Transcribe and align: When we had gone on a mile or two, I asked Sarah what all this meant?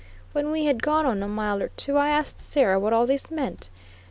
When 0.33 0.49
we 0.49 0.65
had 0.65 0.81
gone 0.81 1.05
on 1.05 1.21
a 1.21 1.27
mile 1.27 1.61
or 1.61 1.67
two, 1.67 1.95
I 1.95 2.09
asked 2.09 2.39
Sarah 2.39 2.79
what 2.79 2.91
all 2.91 3.05
this 3.05 3.29
meant? 3.29 3.69